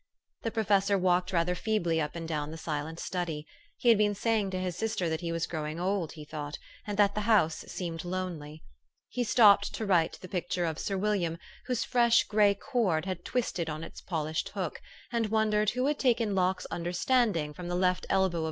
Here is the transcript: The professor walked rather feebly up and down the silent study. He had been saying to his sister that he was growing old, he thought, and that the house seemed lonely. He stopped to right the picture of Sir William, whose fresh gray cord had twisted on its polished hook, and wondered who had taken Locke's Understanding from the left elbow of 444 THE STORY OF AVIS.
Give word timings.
The 0.41 0.49
professor 0.49 0.97
walked 0.97 1.31
rather 1.31 1.53
feebly 1.53 2.01
up 2.01 2.15
and 2.15 2.27
down 2.27 2.49
the 2.49 2.57
silent 2.57 2.99
study. 2.99 3.45
He 3.77 3.89
had 3.89 3.99
been 3.99 4.15
saying 4.15 4.49
to 4.49 4.59
his 4.59 4.75
sister 4.75 5.07
that 5.09 5.21
he 5.21 5.31
was 5.31 5.45
growing 5.45 5.79
old, 5.79 6.13
he 6.13 6.25
thought, 6.25 6.57
and 6.87 6.97
that 6.97 7.13
the 7.13 7.21
house 7.29 7.57
seemed 7.67 8.03
lonely. 8.03 8.63
He 9.09 9.23
stopped 9.23 9.75
to 9.75 9.85
right 9.85 10.11
the 10.19 10.27
picture 10.27 10.65
of 10.65 10.79
Sir 10.79 10.97
William, 10.97 11.37
whose 11.67 11.83
fresh 11.83 12.23
gray 12.23 12.55
cord 12.55 13.05
had 13.05 13.23
twisted 13.23 13.69
on 13.69 13.83
its 13.83 14.01
polished 14.01 14.49
hook, 14.55 14.81
and 15.11 15.27
wondered 15.27 15.69
who 15.69 15.85
had 15.85 15.99
taken 15.99 16.33
Locke's 16.33 16.65
Understanding 16.71 17.53
from 17.53 17.67
the 17.67 17.75
left 17.75 18.07
elbow 18.07 18.07
of 18.07 18.07
444 18.07 18.07
THE 18.07 18.09
STORY 18.19 18.25
OF 18.25 18.33
AVIS. 18.33 18.39